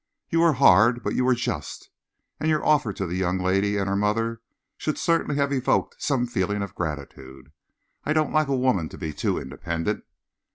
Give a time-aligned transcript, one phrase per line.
[0.31, 1.91] "You were hard but you were just,
[2.39, 4.41] and your offer to the young lady and her mother
[4.75, 7.51] should certainly have evoked some feeling of gratitude.
[8.03, 10.03] I don't like a woman to be too independent."